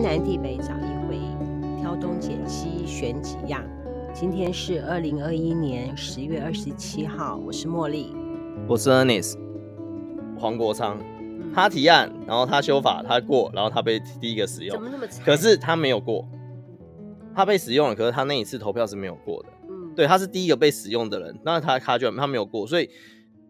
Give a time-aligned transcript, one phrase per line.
[0.00, 1.18] 天南地北找一回，
[1.80, 3.64] 挑东拣西选几样。
[4.14, 8.14] 今天是二零二一年十月二十七号，我是茉莉，
[8.68, 9.36] 我是 Ernest，
[10.38, 11.02] 黄国昌，
[11.52, 15.24] 他提案，然后他修法，他过，然后他被第一个使用，怎么那么惨？
[15.24, 16.24] 可是他没有过，
[17.34, 19.48] 他被使用了，可是他那一次投票是没有过的。
[19.68, 22.88] 嗯，对，他是第一个被使用的人，那他他就他没有过，所以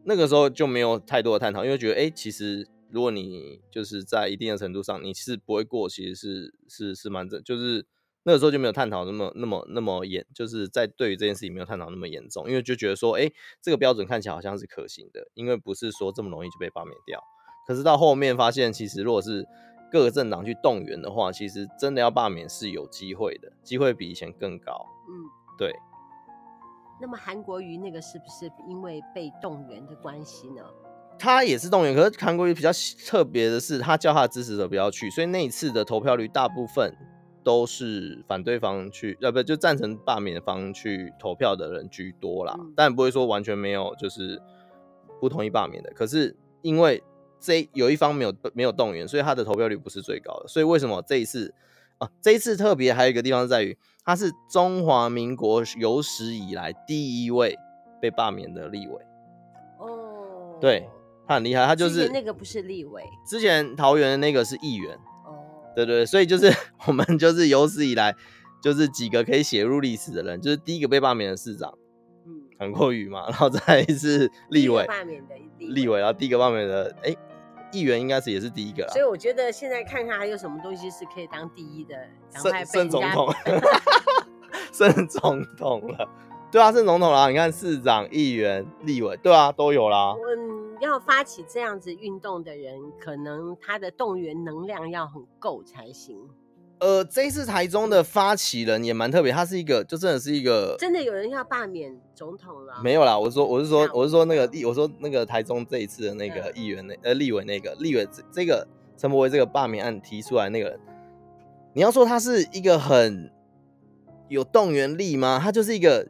[0.05, 2.67] 那个时候就没有太多的探讨，因为觉得哎、欸，其实。
[2.91, 7.87] 如果你就是在一定的程度上，你是不会过，其实是是是蛮正，就是
[8.25, 17.23] 那个时候就没有探讨那么那么那么严，就是在对于这件事情没有探讨那么严重，因为就觉得说，哎、欸，这个标准看起来好像是可行的，因为不是说这么容易就被罢免掉。
[17.67, 19.47] 可是到后面发现，其实如果是
[19.93, 24.87] 各个政党去动员的话，其实真的要罢免是有机会的，机会比以前更高。
[25.09, 25.13] 嗯，
[25.59, 25.73] 对。
[27.01, 30.63] 那么韩国瑜那个是不是因为被动员的关系呢？
[31.19, 32.71] 他也是动员，可是韩国瑜比较
[33.07, 36.95] 特别的是，他叫他的支持者不要去，所以那一次的投票率大部分
[37.43, 42.55] 都是反对方去，呃，不就赞成罢免方去投票的人居多啦。
[42.59, 44.41] 嗯、但不会说完全没有，就是
[45.21, 45.91] 不同意罢免的。
[45.95, 47.03] 可是因为
[47.41, 50.49] 这有一方没有没有动员，所以他的投票率不是最高的。
[50.49, 51.55] 所以为什么这一次
[51.99, 52.09] 啊？
[52.21, 57.57] 这一次特别还有一个地方是在于，他是中华民国有史以来第一位
[58.01, 59.03] 被罢免的立委。
[59.79, 60.89] 哦，对。
[61.29, 64.97] 他很厉害，他就是那个不是立委，之前桃园的那个是议员
[65.27, 65.45] 哦，
[65.77, 66.51] 对对对，所以就是
[66.89, 68.17] 我们就是有史以来
[68.63, 71.73] 就是几个可以写入历史的人，就是第一个被罢免的市长，
[72.27, 77.15] 嗯，韩国瑜嘛，然后再是立委罢免的立委，然后第一个罢免的哎，
[77.73, 81.95] 议员应该是也是第一个啦，所以我觉得现在看看还有什么东西是可以当第一的，
[82.31, 83.35] 胜胜总统，
[84.73, 86.09] 胜总统了，
[86.51, 90.15] 对啊，胜总统啦，你看市长、议员、立委，对啊，都有啦。
[90.81, 96.17] 要发起这样子运动的人，可能他的动员能量要很够才行。
[96.81, 102.81] 呃，这一次台中的发起人也蛮特别，他是一个，就真的是一个，真的有人要罢免总统了？
[102.85, 108.67] 没有啦，我是说，我是说，我是说那个立，我说那个台中这一次的那个议员那呃立委那个立委这这个
[108.97, 110.81] 陈柏惟这个罢免案提出来那个人，
[111.73, 113.33] 你要说他是一个很
[114.29, 115.41] 有动员力吗？
[115.43, 116.07] 他就是一个。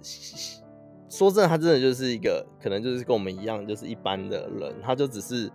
[1.09, 5.51] 说真的，他真的就是一个可能就是跟我们一样，就是一般的人，他就只是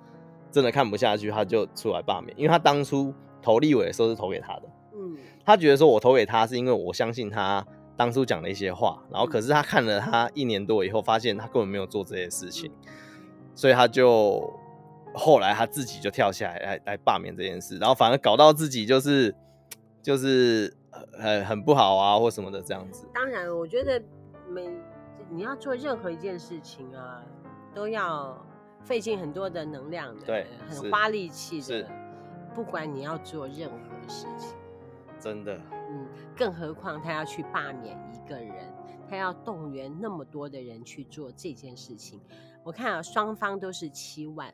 [0.52, 2.36] 真的看不下去，他就出来罢免。
[2.38, 4.64] 因为他当初投立委的时候是投给他的，
[4.96, 5.16] 嗯，
[5.46, 7.66] 他觉得说我投给他是因为我相信他
[7.96, 12.72] 当初讲的一些话，然后可是他看了他一年多以后，发现他根本没有做这些事情，
[13.54, 14.52] 所以他就
[15.14, 19.34] 后来他自己就跳下来来来罢免这件事，然后反而搞到自己就是
[20.02, 20.74] 就是
[21.20, 23.08] 很很不好啊或什么的这样子。
[23.14, 24.02] 当然，我觉得
[24.50, 24.68] 没。
[25.30, 27.24] 你要做任何一件事情啊，
[27.74, 28.38] 都要
[28.84, 31.64] 费尽很多的能量的，对，很花力气的。
[31.64, 31.88] 是，
[32.54, 34.56] 不管你要做任何事情，
[35.20, 38.72] 真的，嗯，更何况他要去罢免一个人，
[39.10, 42.22] 他要动员那么多的人去做这件事情。
[42.64, 44.54] 我看啊，双方都是七万，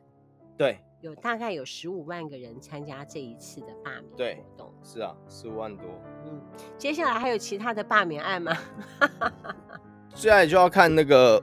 [0.56, 5.86] 对，有大概有十五万个人参加这一次的罢免活动，是啊，十五万多。
[6.26, 6.40] 嗯，
[6.78, 8.52] 接下来还有其他的罢免案吗？
[10.14, 11.42] 现在就要看那个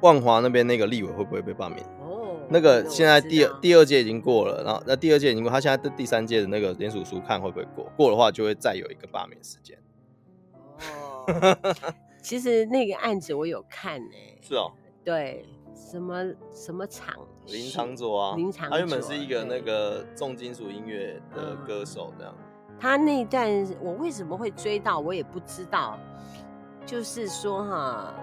[0.00, 2.36] 万华那边那个立委会不会被罢免哦。
[2.48, 9.78] 那个现在第二第二届已经过了，然后那第二届已经过，他现在的第三届的那个联署书看会不会过，过的话就会再有一个罢免时间。
[10.80, 11.56] 哦，
[12.22, 14.38] 其实那个案子我有看呢、欸。
[14.42, 14.72] 是哦。
[15.04, 17.14] 对，什么什么厂？
[17.46, 18.36] 林长佐啊。
[18.36, 18.78] 林长佐。
[18.78, 22.34] 他原本是一个那个重金属音乐的歌手，这样。
[22.78, 23.48] 他那一段
[23.80, 25.98] 我为什么会追到，我也不知道。
[26.86, 28.14] 就是说哈，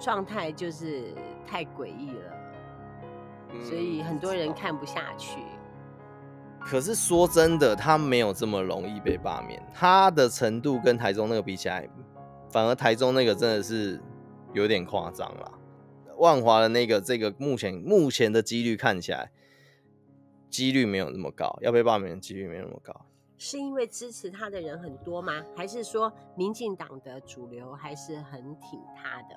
[0.00, 1.14] 状态就是
[1.46, 2.32] 太诡异了，
[3.52, 5.40] 嗯，所以很多人看不下去。
[6.60, 11.88] 可是说真的，他没有这么容易被罢免，他的程度跟台中那个比起来，
[12.50, 14.00] 反而台中那个真的是
[14.52, 15.52] 有点夸张了。
[16.18, 19.30] 万华的那个，这个目前目前的几率看起来，
[20.50, 23.06] 几率没有那么高，要被罢免的几率没有那么高。
[23.38, 25.32] 是因为支持他的人很多吗？
[25.56, 29.34] 还是说民进党的主流还是很挺他的？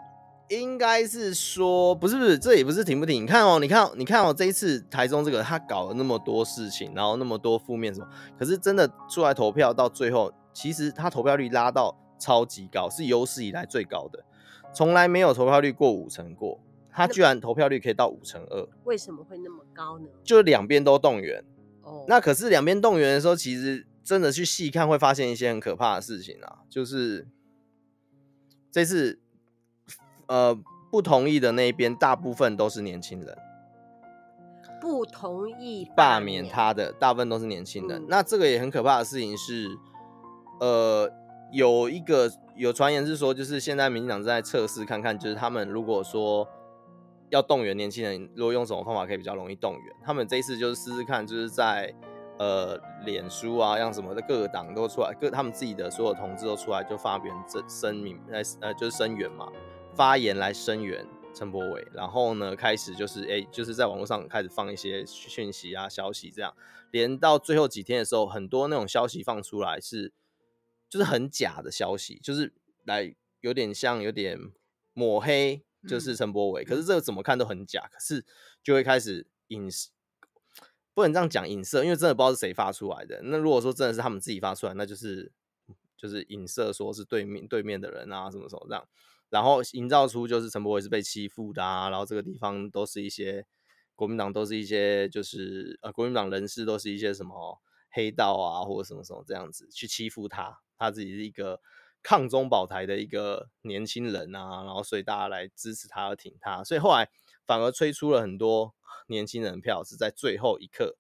[0.50, 3.24] 应该是说不是不是，这也不是挺不挺。
[3.24, 8.08] 你看哦，你看你看哦，这一次台中这个他搞了那么多事情，然后那么多负面什么，
[8.38, 14.26] 可是真的出来投票到最后，其实他投票率拉到超级高，是有史以来最高的，
[14.74, 16.60] 从来没有投票率过五成过，
[16.90, 20.08] 他居然投票率可以到五成二，为什么会那么高呢？
[20.24, 21.42] 就两边都动员
[21.84, 23.86] 哦，那可是两边动员的时候，其实。
[24.04, 26.60] 真的去细看，会发现一些很可怕的事情啊！
[26.70, 27.28] 就是
[28.72, 29.20] 这次，
[30.28, 30.58] 呃，
[30.92, 33.38] 不同意的那一边，大部分都是年轻人。
[34.80, 38.02] 不同意罢免他的，大部分都是年轻人。
[38.02, 39.68] 嗯、那这个也很可怕的事情是，
[40.60, 41.08] 呃，
[41.52, 46.48] 有一个有传言是说，就是现在民进党正在测试看看，就是他们如果说
[47.30, 49.96] 要动员年轻人，如果用什么方法可以比较容易动员。
[50.04, 51.94] 他们这一次就是试试看，就是在
[52.42, 59.48] 呃脸书啊，像什么的各个党都出来，各他们自己的所有同志都出来，就发表声声明来呃就是声援嘛，
[59.94, 61.06] 发言来声援。
[61.34, 66.54] 陈柏伟，然后呢，开始就是哎，就是在网络上开始放一些讯息啊、消息，这样，
[66.92, 70.12] 连到最后几天的时候，很多那种消息放出来是，
[70.90, 72.54] 就是很假的消息，就是
[72.84, 74.38] 来有点像有点
[74.92, 78.26] 抹黑，就是陈柏伟，嗯、可是这个怎么看都很假，可是
[78.62, 79.70] 就会开始影，
[80.94, 83.22] 不能这样讲影射，因为真的不知道是谁发出来的。
[83.24, 85.32] 那如果说真的是他们自己发出来，那就是
[85.98, 88.88] 就是影射说是对面对面的人啊，什么什么这样。
[89.30, 93.46] 然后营造出就是陈柏伟是被欺负的啊，然后这个地方都是一些
[93.96, 101.62] 国民党，都是一些就是呃国民党人士，都是一些什么黑道啊或者什么什么这样子去欺负他，他自己是一个
[102.04, 107.10] 抗中保台的一个年轻人啊，然后所以大家来支持他挺他，所以后来
[107.46, 108.76] 反而催出了很多
[109.12, 110.98] 年轻人票，是在最后一刻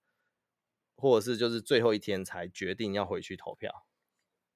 [0.95, 3.87] 或者是就是最后一天才决定要回去投票。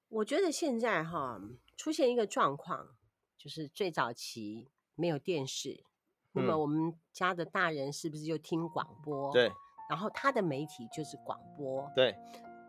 [0.08, 1.40] 我觉得现在哈
[1.76, 2.90] 出现一个状况。
[3.38, 5.84] 就是最早期没有电视，
[6.32, 9.30] 那么我们家的大人是不是就听广播？
[9.30, 9.52] 对。
[9.88, 11.88] 然后他的媒体就是广播。
[11.94, 12.16] 对。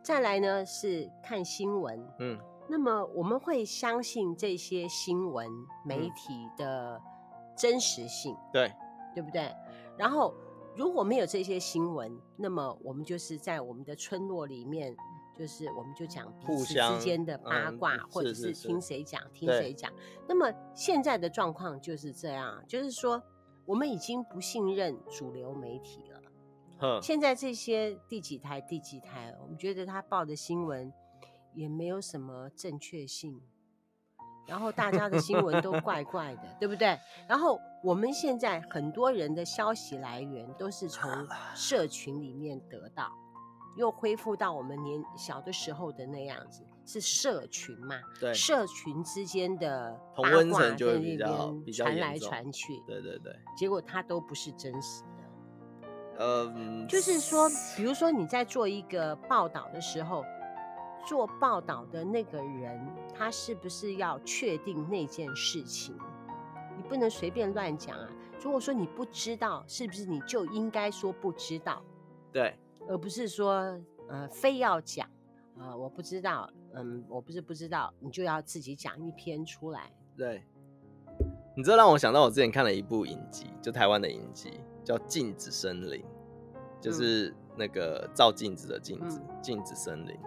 [0.04, 2.08] 再来呢是看新闻。
[2.20, 2.38] 嗯。
[2.70, 5.50] 那么我们会相信这些新闻
[5.84, 7.02] 媒体的
[7.58, 8.36] 真实性。
[8.54, 8.72] 对。
[9.16, 9.52] 对不对？
[9.98, 10.32] 然后
[10.78, 14.96] 如果没有这些新闻，那么我们就是在我们的村落里面。
[15.38, 19.94] 就是我们就讲彼此之间的八卦，嗯、或者是听谁讲听谁讲。
[20.28, 23.22] 那么现在的状况就是这样，就是说
[23.64, 26.20] 我们已经不信任主流媒体了。
[26.80, 30.92] 呵现在这些第几台第几台，我们觉得他报的新闻
[31.54, 33.40] 也没有什么正确性，
[34.48, 36.98] 然后大家的新闻都怪怪的，对不对？
[37.28, 41.12] 然后我们现在很多人的消息来源都是从
[41.54, 43.12] 社群里面得到。
[43.76, 47.96] 又恢复到我们年小的时候的那样子，是社群嘛？
[48.20, 52.82] 对，社群之间的同温层就在那边传来传去。
[52.88, 55.10] 对对对，结果它都不是真实的。
[56.18, 60.26] 嗯，就是说，比如说你在做一个报道的时候，
[61.08, 65.96] 做报道的那个人，他是不是要确定那件事情？
[66.76, 68.10] 你不能随便乱讲啊！
[68.44, 71.82] 如果说你不知道，是不是你就应该说不知道？
[72.34, 72.54] 对。
[72.90, 73.78] 而不是说，
[74.08, 75.10] 呃，非要讲，
[75.58, 79.92] 呃，我不知道，嗯，我不是不知道，你就要自己讲一篇出来。
[80.16, 80.42] 对，
[81.54, 86.02] 你这让我想到我之前看了一部影集，就台湾的影集，叫《镜子森林》，
[86.80, 90.18] 就是那个照镜子的镜子，嗯、镜子森林。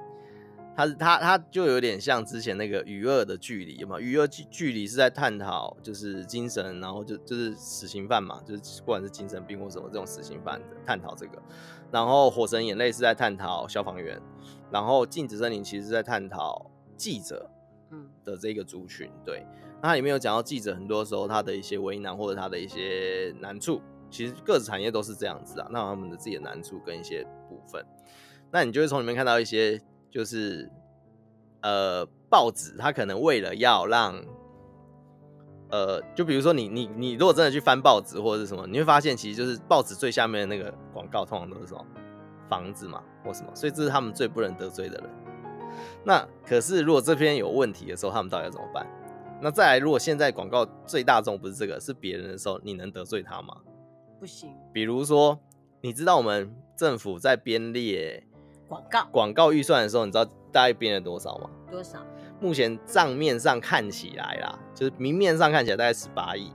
[0.77, 11.43] 他是他他就有点像之前那个与恶的距离嘛，与恶距距离是在探讨就是精神，然后就就是死刑犯嘛，就是不管是精神病或什么这种死刑犯的探讨这个，
[11.91, 14.19] 然后火神眼泪是在探讨消防员，
[14.71, 17.51] 然后镜子森林其实是在探讨记者
[17.91, 18.09] 嗯。
[18.25, 19.45] 的这个族群，对，
[19.83, 27.85] 那它里面有讲到记者很多时候他的一些为难或者他的一些难处，其实各自产业都是这样子啊，那他们的自己的难处跟一些部分，
[28.53, 29.81] 那你就会从里面看到一些。
[30.11, 30.69] 就是，
[31.63, 34.21] 呃，报纸它可能为了要让，
[35.71, 41.87] 呃，就比如说你你你如果真的去翻报纸或者是什么，你会发现其实就是报纸最下面的那个广告通常都是什么
[42.49, 45.11] 房子嘛或什么，所以这是他们最不能得罪的人。
[46.05, 48.85] 那可是如果这篇有问题的时候，他们到底要怎么办？
[49.41, 53.57] 那再来，如果现在广告最大众不是这个，是别人的时候，你能得罪他吗？
[54.19, 54.53] 不行。
[54.73, 55.39] 比如说，
[55.81, 58.27] 你知道我们政府在编列。
[58.71, 61.51] 广告广告预算的时候，你知道大概编了多少吗？
[61.69, 61.99] 多少？
[62.41, 66.53] 目前账面上看起来啦，就是明面上看起来大概十八亿，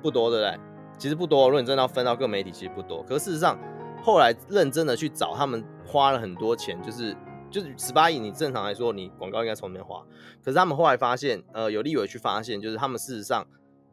[0.00, 0.60] 不多，对不对？
[0.96, 1.48] 其实不多。
[1.48, 3.02] 如果你真的要分到各媒体，其实不多。
[3.02, 3.58] 可是事实上，
[4.04, 7.14] 后来认真的去找，他们花了很多钱，就是
[7.50, 8.20] 就是十八亿。
[8.20, 10.00] 你正常来说，你广告应该从那边花。
[10.44, 13.44] 可是他们后来发现，呃，有立委去发现，就是他们事实上，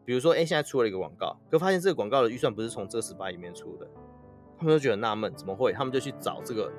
[0.05, 3.87] 比如说，哎、欸，现在出了一个广告，可发现这个广告的预算不是从这十八亿里面出的，
[4.59, 5.73] 他们就觉得纳闷，怎么会？
[5.73, 6.71] 他们就去找这个。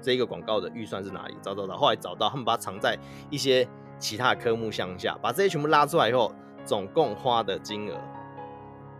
[0.00, 1.36] 这一个广告的预算是哪里？
[1.42, 2.96] 找找找，后来找到，他们把它藏在
[3.30, 6.32] 一些其他科目项下，把这些全部拉出来以后，
[6.64, 7.94] 总共花的金额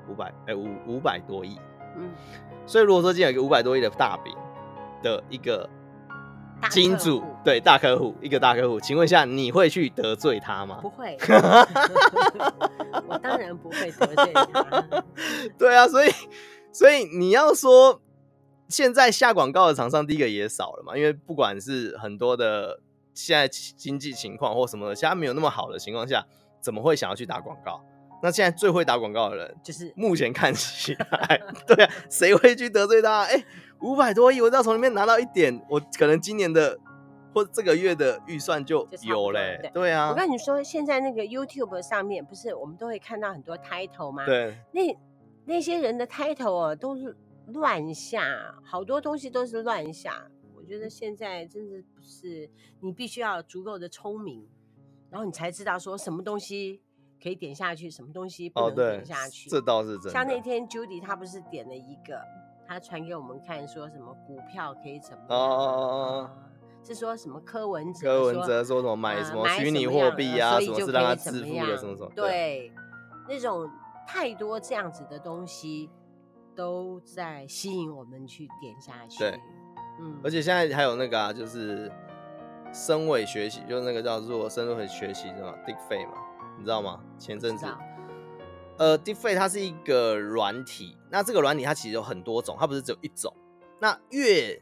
[0.09, 1.59] 五百哎五五百多亿。
[1.97, 2.11] 嗯，
[2.67, 4.35] 所以如果说今天有一个五百多亿的大饼
[5.03, 5.69] 的一个
[6.71, 10.79] 金主，对大客户一个大客户，请问一下，你会去得罪他吗？
[10.83, 11.17] 不会，
[13.07, 14.85] 我当然不会得罪他。
[15.57, 16.11] 对啊，所以
[16.73, 18.01] 所以你要说。
[18.69, 22.81] 现在下广告的厂商，第一个也少了嘛，因为不管是很多的
[23.15, 26.25] 现在经济情况或什么的，现在没有那么好的情况下，
[26.61, 27.83] 怎么会想要去打广告？
[28.21, 33.23] 那现在最会打广告的人，就是目前看起来，对啊，谁会去得罪他？
[33.23, 33.45] 哎、欸，
[33.81, 36.77] 五百多亿，我只要从里面拿到一点，我可能今年的
[37.33, 39.71] 或这个月的预算就有嘞、欸。
[39.73, 44.27] 对啊，我跟你说，现在那个 YouTube 上面不是我们都会看到很多 title 吗？
[44.27, 44.99] 对，那
[45.45, 47.17] 那些人的 title 啊，都是
[47.53, 50.31] 乱下，好多东西都是乱下。
[50.55, 52.51] 我觉得现在真的不是，
[52.81, 54.49] 你必须要足够的聪明，
[55.11, 56.83] 然后你才知道说什么东西。
[57.21, 59.49] 可以点下去，什么东西不能点下去？
[59.49, 60.11] 哦、这倒是真的。
[60.11, 62.17] 像那天 Judy 她不是点了一个，
[62.65, 65.37] 她传给我们看，说什么股票可以怎么样？
[65.37, 66.31] 哦哦哦
[66.85, 68.07] 是说什么柯文哲？
[68.07, 70.61] 柯文哲说什么买什么虚拟货币啊？
[70.61, 72.13] 什么是让他致富的什么什么？
[72.15, 72.73] 对，
[73.29, 73.69] 那种
[74.07, 75.91] 太多这样子的东西
[76.59, 79.21] 都在吸引我们去点下去。
[79.21, 79.41] 对，
[80.01, 80.19] 嗯。
[80.25, 81.89] 而且现在还有那个啊，就是
[82.75, 86.15] 深伪学习，就是那个叫做深伪学习是吗？Deepfake 嘛。
[86.59, 87.01] 你知道吗？
[87.17, 87.65] 前阵子，
[88.77, 93.33] 呃，Deepfake 它是一个软体，那这个软体它其实有很多种，它不是只有一种。
[93.79, 94.61] 那越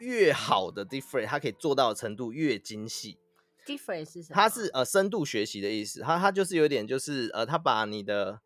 [0.00, 3.18] 越好的 Deepfake 它可以做到的程度越精细。
[3.64, 4.34] Deepfake 是什么？
[4.34, 8.40] 它是呃深度学习的意思，它它就是有点就是呃，它把你的，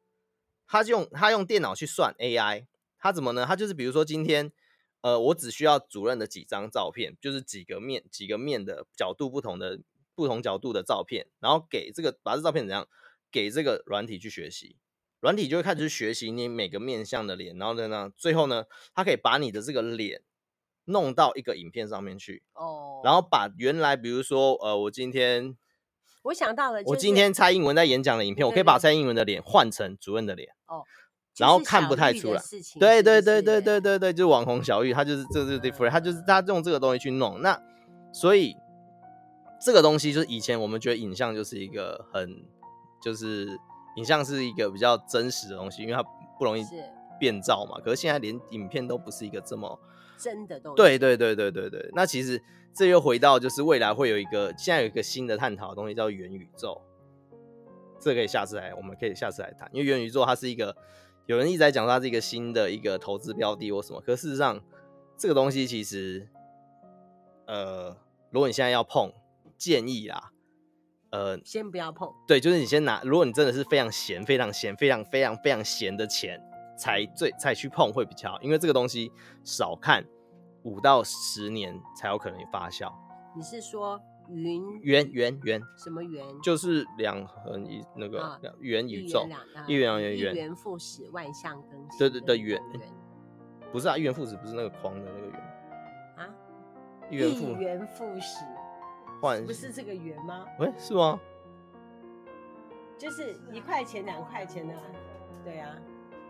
[0.69, 2.67] 它用它用电脑去算 AI，
[3.07, 3.45] 它怎么呢？
[3.47, 4.53] 他就是比如说今天，
[5.01, 9.81] 呃，我只需要主任的几张照片，就是几个面几个面的角度不同的。
[10.19, 12.89] 不同角度的照片，然后给这个把这照片怎样
[13.31, 14.79] 给这个软体去学习，
[15.21, 20.23] 软体就会开始去学习你每个面向的脸，然后呢，呢，最后呢，它可以把你的这个脸
[20.87, 25.55] 弄到一个影片上面去哦，然后把原来比如说呃，我今天
[26.23, 30.83] 我想到了，我今天蔡英文在演讲的影片，我可以把蔡英文的脸换成主任的脸哦，
[31.39, 32.43] 然后看不太出来，
[32.79, 37.61] 对对对对对对对，就是网红小玉，他就是这就是 Deepfake，他就是他用这个东西去弄，那
[38.13, 38.57] 所以。
[39.59, 42.45] 这个东西就是以前我们觉得影像就是一个很，
[43.03, 43.49] 就是
[43.97, 46.03] 影像是一个比较真实的东西，因为它
[46.39, 46.63] 不容易
[47.19, 47.81] 变造嘛。
[47.83, 49.81] 可是现在连影片都不是一个这么
[50.19, 50.77] 真的东西。
[50.77, 51.91] 对对对对对对。
[51.95, 52.41] 那其实
[52.75, 56.79] 这又回到就是未来会有一个，现在有一个新的探讨的东西叫元宇宙。
[57.99, 59.69] 这个可以下次来，我们可以下次来谈。
[59.73, 60.77] 因为元宇宙它是一个，
[61.27, 64.01] 有人一直在讲它是一个新的一个投资标的或什么。
[64.01, 64.61] 可事实上，
[65.17, 66.29] 这个东西其实，
[67.47, 67.97] 呃，
[68.31, 69.13] 如果你现在要碰。
[69.59, 70.33] 建议啦，
[71.09, 72.13] 呃，先不要碰。
[72.29, 76.39] 对，就是你先拿，如果你真的是非常闲、非常闲、非常非常非常闲的钱，
[76.79, 79.11] 才最才去碰会比较好，因为这个东西
[79.45, 80.05] 少看
[80.65, 82.93] 五到十年才有可能发酵。
[83.35, 86.25] 你是说云元元元什么元？
[86.43, 89.27] 就是两横一那个元宇宙，
[89.67, 91.99] 一元元元，一元复始，万象更新。
[91.99, 92.61] 对对对，元
[93.73, 95.41] 不是啊，一元复始不是那个框的那个元
[96.17, 96.29] 啊，
[97.11, 98.45] 一元复始。
[99.47, 100.47] 不是这个圆吗？
[100.59, 101.19] 喂、欸，是吗？
[102.99, 104.75] 就是一块钱、两块钱的，
[105.43, 105.75] 对啊。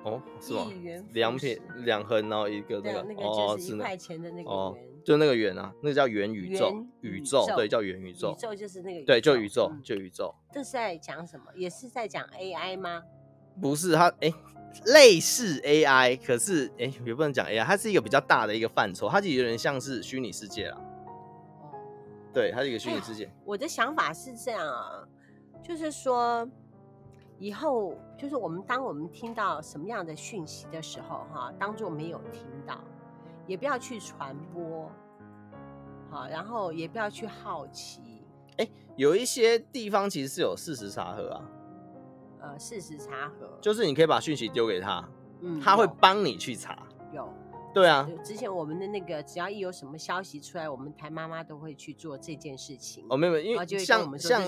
[0.05, 0.67] 哦，是吗？
[1.13, 4.77] 两撇两横，然后一个那个，那个就是一块钱的那个圆、哦，
[5.07, 8.33] 就那个圆啊，那个叫元宇宙，宇宙，对，叫元宇宙。
[8.33, 10.35] 宇宙就是那个宇宙，对，就宇宙，就宇宙。
[10.53, 11.47] 这是在讲什么？
[11.55, 13.05] 也是在讲 AI 吗？
[13.63, 14.35] 不是，它哎、欸，
[14.87, 20.81] 类似 AI，可是哎、欸，也不能讲 AI，它是一个比较大的一个范畴，它其实有点像是虚拟世界啦。
[22.35, 23.33] 对，它是一个虚拟世界。
[23.45, 25.07] 我的想法是这样啊，
[25.63, 26.51] 就是说，
[27.39, 32.83] 以后就是我们当我们听到什么样的讯息的时候，哈，当做没有听到，
[33.47, 34.91] 也不要去传播，
[36.11, 38.01] 好，然后也不要去好奇。
[38.59, 41.43] 哎，有一些地方其实是有事实查核啊。
[42.41, 45.09] 呃，事实查核就是你可以把讯息丢给他，
[45.41, 46.87] 嗯，他会帮你去查。
[47.13, 47.29] 有。
[47.75, 53.05] 对啊，之前我们的那个，只要一有什么消息出来，我们台妈妈都会去做这件事情。
[53.11, 54.43] 哦，没有，因为像像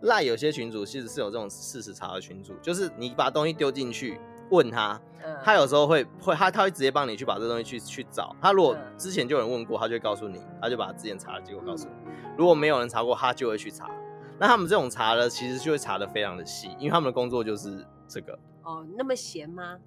[0.00, 4.18] 赖有些群主其实是有这种事实查核群主，就是你把东西丢进去
[4.50, 8.34] 问他，嗯、他有时候会会他他会直接帮你去把这东西去去找。
[8.40, 11.94] 他如果之前就有人问过，他就会告诉你，他就把之前查的结果告诉你。
[12.06, 13.90] 嗯、如果没有人查过，他就会去查。
[14.38, 18.38] 那他们这种查的其实就会查的非常的细，因为他们的工作就是这个。
[18.62, 19.78] 哦，那么闲吗？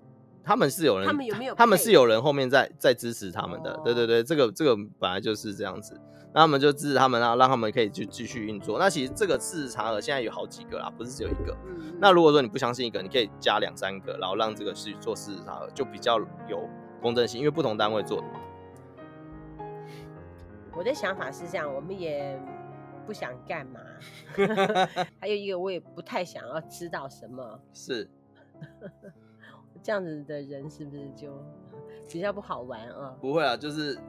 [0.46, 1.56] 他们是有人，他们有没有？
[1.56, 6.00] 他们是有人后面在在支持他们的，对对对，这个这个本来就是这样子，
[6.34, 8.80] 那他们就支持他们啊，让他们可以去继续运作。
[8.80, 11.56] 那其实这个事实查核现在有好几个啦，不是只有一个。
[11.68, 16.68] 嗯、那如果说你不相信一个，你可以加两三个，然后让这个去做事实查核，就比较有
[17.02, 18.40] 公正性，因为不同单位做的嘛。
[20.76, 22.40] 我的想法是这样，我们也
[23.06, 23.80] 不想干嘛，
[25.22, 27.60] 还有一个我也不太想要知道什么。
[27.72, 28.10] 是。
[29.84, 31.44] 这样子的人是不是就
[32.10, 33.14] 比较不好玩啊。
[33.20, 34.00] 不会啊，就是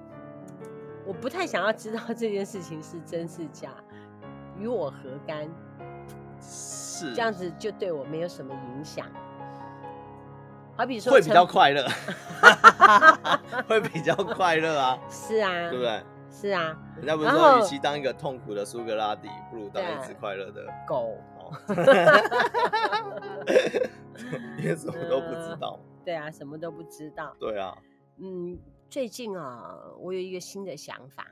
[1.06, 3.70] 我不太想要知道这件事情是真是假，
[4.58, 4.96] 与我何
[5.26, 5.48] 干？
[6.40, 9.06] 是这样子就对我没有什么影响。
[10.76, 11.86] 好比说会比较快乐，
[13.68, 14.98] 会比较快乐啊。
[15.08, 16.02] 是啊，对不对？
[16.30, 16.76] 是啊。
[16.96, 21.16] 人家不是说，与其当一个痛苦的苏格拉底，不如当一只快乐的狗。
[24.58, 25.78] 因为什么都不知道。
[26.04, 27.34] 对啊，什么都不知道。
[27.38, 27.76] 对啊。
[28.18, 28.58] 嗯，
[28.94, 31.26] 最近啊，我有一个新的想法，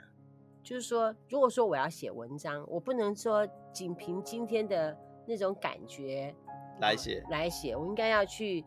[0.64, 6.34] 就是说，如果说我要写文章，我不能说仅凭今天的那种感觉
[6.80, 8.64] 来写来写，我应该要去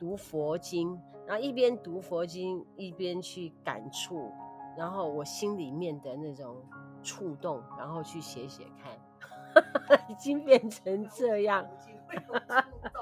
[0.00, 4.32] 读佛经，然后一边读佛经一边去感触，
[4.76, 6.56] 然后我心里面的那种
[7.04, 10.02] 触动，然后去写写看。
[10.10, 11.64] 已经变成这样，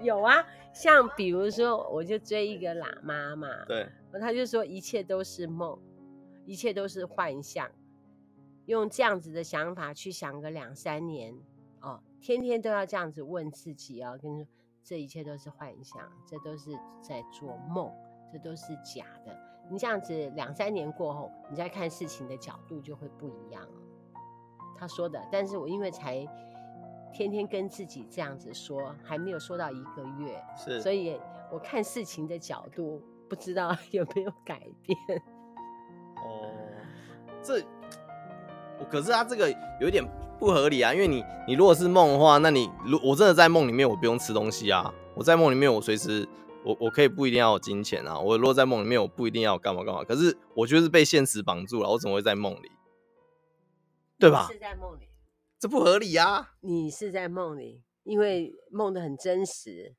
[0.00, 3.88] 有啊，像比如说，我就追一个喇嘛嘛，对，
[4.20, 5.78] 他就说一切都是梦，
[6.44, 7.68] 一切都是幻象，
[8.66, 11.34] 用这样子的想法去想个两三年，
[11.80, 14.48] 哦，天天都要这样子问自己哦，跟你说
[14.82, 16.70] 这一切都是幻象，这都是
[17.02, 17.92] 在做梦，
[18.32, 19.36] 这都是假的。
[19.70, 23.80] 你这样子两三年过后，你再看事情的角度就会不一样了。
[24.78, 26.26] 他说的，但是我因为才
[27.12, 31.18] 天天跟自己这样子说，还没有说到一个月，是，所以
[31.50, 34.98] 我看事情的角度不知道 有没有改变。
[36.16, 36.50] 哦，
[37.42, 37.62] 这，
[38.90, 39.50] 可是他这个
[39.80, 40.04] 有点
[40.38, 46.28] 不合理啊，因为你你如果是梦的话，那你如我真的在梦里面，我不用吃东西啊，我在梦里面，我随时
[46.64, 52.70] 我我可以不一定要有金钱啊，我如果在梦里面，我不一定要干嘛干嘛，可是我就是被现实绑住了，我怎么会在梦里？
[54.18, 54.48] 对吧？
[54.50, 55.07] 是在梦里，
[55.60, 56.52] 这不合理啊！
[56.60, 59.96] 你是在梦里，因为梦的很真实。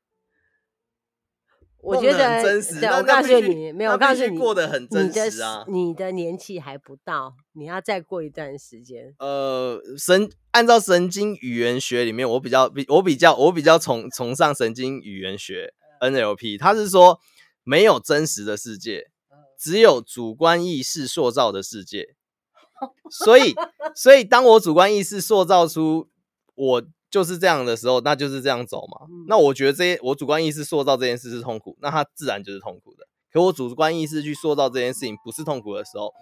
[1.82, 2.80] 我觉得很真实。
[2.80, 5.64] 对，我告诉你，没有，我告诉你，过得很真实啊。
[5.66, 9.14] 你的你的年纪还不到，你要再过一段时间。
[9.18, 17.18] 呃，神按照神经语言学里面，我比较比我比较我比较崇崇尚神经语言学 NLP，他是说
[17.64, 19.10] 没有真实的世界，
[19.58, 22.14] 只有主观意识塑造的世界。
[23.10, 23.54] 所以，
[23.94, 26.08] 所以当我主观意识塑造出
[26.54, 29.06] 我就是这样的时候，那就是这样走嘛。
[29.08, 33.06] 嗯、那我觉得这些我主观意识塑造这件事是痛苦，那它自然就是痛苦的。
[33.32, 36.12] 可我主观意识去塑造这件事情不是痛苦的时候。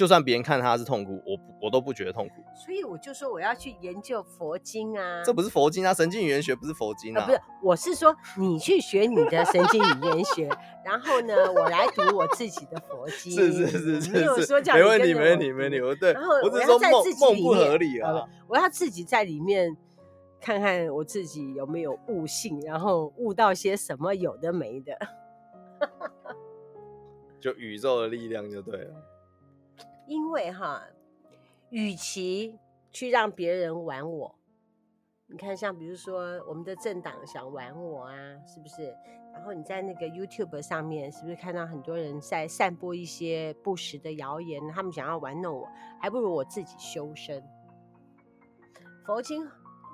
[0.00, 2.36] 就算别人看他是痛苦，我我都不觉得痛苦。
[2.54, 5.22] 所以我就说我要去研究佛经啊。
[5.22, 7.20] 这不是佛经啊，神经语言学不是佛经啊。
[7.22, 10.48] 啊不是，我是说你去学你的神经语言学，
[10.82, 13.30] 然后呢，我来读我自己的佛 经。
[13.30, 15.80] 是是是是，没有说叫没问题没问题没问题。
[15.82, 18.26] 我对，然后我要在自己，梦不合理啊。
[18.48, 19.76] 我要自己在里面
[20.40, 24.96] 看看我自己有没有悟性，然后悟到些什么有的没的。
[27.38, 28.94] 就宇宙的力量就对了。
[30.10, 30.82] 因为哈，
[31.68, 32.58] 与其
[32.90, 34.34] 去让别人玩我，
[35.28, 38.12] 你看，像比如说我们的政党想玩我啊，
[38.44, 38.92] 是不是？
[39.32, 44.60] 然后你在那个 YouTube 上面，是不是看到很多人在散播一些不实的谣言？
[44.72, 45.68] 他们想要玩弄我，
[46.00, 47.40] 还不如我自己修身。
[49.06, 49.48] 佛经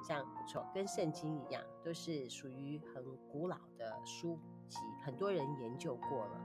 [0.08, 6.40] 这样不错，跟圣经一样，都是属于很古老的书籍，很多人研究过了。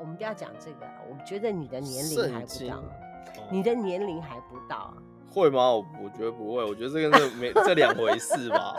[0.00, 4.94] 我们不要讲这个，我觉得你的年龄还不到，哦、你的年龄还不到，
[5.30, 5.72] 会吗？
[5.72, 8.76] 我我觉得不会，我觉得这个是没这两回事吧？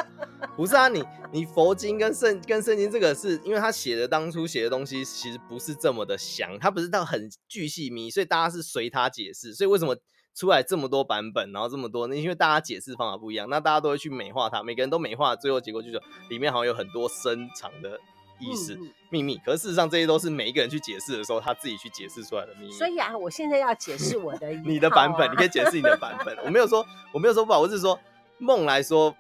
[0.56, 9.98] 不是啊，你你佛经跟圣跟圣经这个是因为他写的当初写的东西其实不是这么的详，他不是到很巨细靡，所以大家是随他解释，所以为什么
[10.34, 12.08] 出来这么多版本，然后这么多？
[12.08, 18.00] 那因为大家解释方法不一样，那大家都会去美化它，每个人都美化，最后结果就是里面好像有很多深长的。
[18.40, 18.78] 意思
[19.10, 22.72] 秘密，可是事实上这些都是每一个人去解释的时候，他自己去解释出来的秘密。
[22.72, 26.38] 所以啊，我现在要解释我的、啊、你的版本，你可以解释你的版本。
[26.44, 28.00] 我没有说，我没有说不好，我是说
[28.38, 29.16] 梦来说，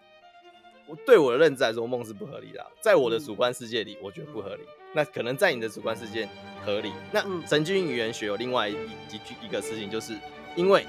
[0.87, 2.65] 我对我的认知来说，梦是不合理的。
[2.81, 4.63] 在我的主观世界里，我觉得不合理。
[4.93, 6.27] 那可能在你的主观世界
[6.65, 6.91] 合理。
[7.11, 10.17] 那神经语言学有另外一一句一个事情，就是
[10.55, 10.85] 因为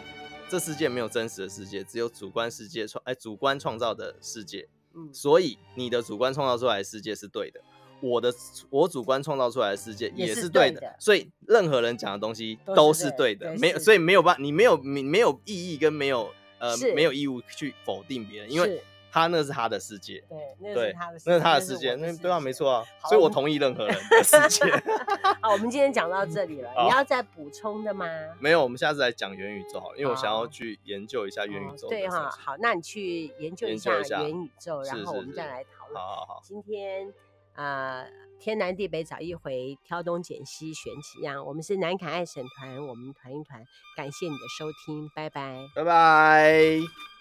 [0.48, 4.68] 这世界没有真实的世界，只有主观世界创哎主观创造的世界。
[4.98, 7.60] 嗯所以你的主观创造出来的世界是对的。
[8.00, 8.32] 我的
[8.70, 20.22] 我主观创造出来的世界也是对的，所以任何人讲的东西都是对的，对，没有，所以没有办法，你没有你没有意义跟没有呃没有义务去否定别人，因为他那是他的世界，
[20.60, 24.64] 对，那是他的世界，那是他的世界，那对啊，没错啊，所以我同意任何人的 世界。
[25.40, 28.06] 好，我们今天讲到这里了，你要再补充的吗？
[28.38, 31.88] 没有，我们下次来讲元宇宙，因为我想要去研究一下元宇宙。
[31.88, 35.96] 对哈，好，那你去研究一下元宇宙，然后我们再来讨论。
[35.96, 37.14] 好好好，今天。
[37.56, 38.06] 呃，
[38.38, 41.44] 天南地北找一回，挑东拣西选几样。
[41.44, 43.64] 我们是南卡爱省团，我们团一团，
[43.96, 47.15] 感谢你的收听，拜拜，拜拜。